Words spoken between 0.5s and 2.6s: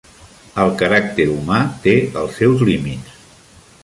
El caràcter humà té els